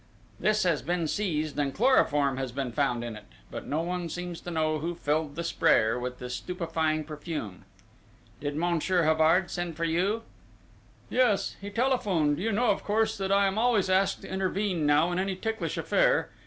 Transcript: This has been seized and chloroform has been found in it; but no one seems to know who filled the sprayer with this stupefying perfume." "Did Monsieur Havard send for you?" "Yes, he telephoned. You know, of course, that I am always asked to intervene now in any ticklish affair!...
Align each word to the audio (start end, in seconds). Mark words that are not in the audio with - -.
This 0.39 0.63
has 0.63 0.81
been 0.81 1.07
seized 1.07 1.59
and 1.59 1.75
chloroform 1.75 2.37
has 2.37 2.51
been 2.51 2.71
found 2.71 3.03
in 3.03 3.15
it; 3.15 3.25
but 3.51 3.67
no 3.67 3.83
one 3.83 4.09
seems 4.09 4.41
to 4.41 4.49
know 4.49 4.79
who 4.79 4.95
filled 4.95 5.35
the 5.35 5.43
sprayer 5.43 5.99
with 5.99 6.17
this 6.17 6.33
stupefying 6.37 7.03
perfume." 7.03 7.65
"Did 8.39 8.55
Monsieur 8.55 9.03
Havard 9.03 9.51
send 9.51 9.77
for 9.77 9.85
you?" 9.85 10.23
"Yes, 11.11 11.55
he 11.61 11.69
telephoned. 11.69 12.39
You 12.39 12.51
know, 12.51 12.71
of 12.71 12.83
course, 12.83 13.15
that 13.19 13.31
I 13.31 13.45
am 13.45 13.59
always 13.59 13.91
asked 13.91 14.23
to 14.23 14.27
intervene 14.27 14.87
now 14.87 15.11
in 15.11 15.19
any 15.19 15.35
ticklish 15.35 15.77
affair!... 15.77 16.31